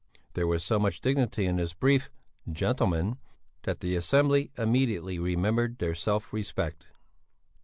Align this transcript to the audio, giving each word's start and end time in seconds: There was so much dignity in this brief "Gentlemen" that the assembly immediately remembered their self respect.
There 0.33 0.47
was 0.47 0.63
so 0.63 0.79
much 0.79 0.99
dignity 1.01 1.45
in 1.45 1.57
this 1.57 1.73
brief 1.75 2.09
"Gentlemen" 2.51 3.17
that 3.65 3.81
the 3.81 3.93
assembly 3.95 4.51
immediately 4.57 5.19
remembered 5.19 5.77
their 5.77 5.93
self 5.93 6.33
respect. 6.33 6.87